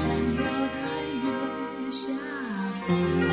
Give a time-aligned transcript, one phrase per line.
[0.00, 2.12] 山有台月下
[2.86, 3.27] 逢。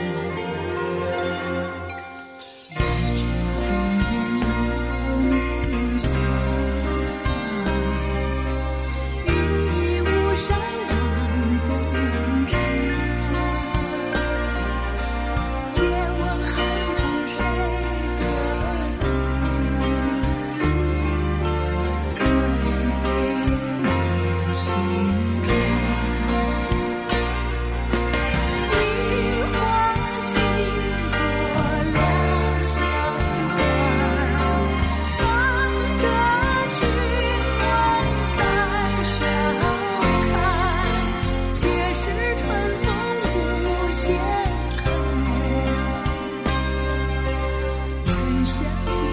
[48.46, 49.05] 下。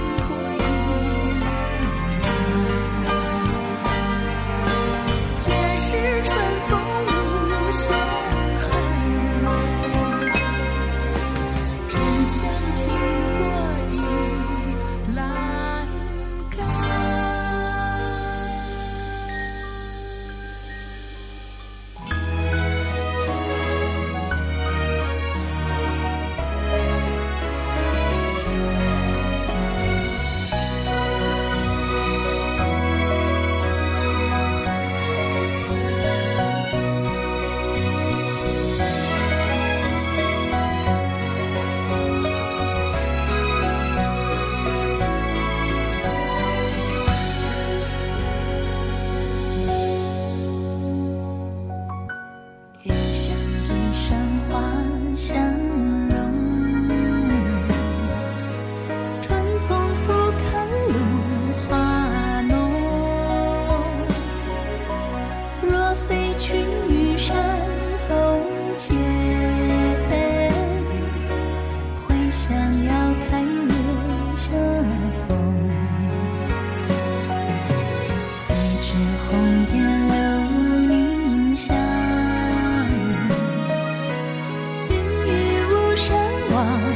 [86.65, 86.92] 아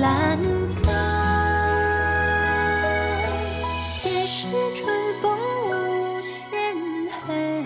[0.00, 0.38] 栏
[0.84, 0.92] 杆，
[4.02, 4.86] 皆是春
[5.22, 6.74] 风无限
[7.10, 7.64] 恨。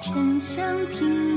[0.00, 1.27] 沉香亭。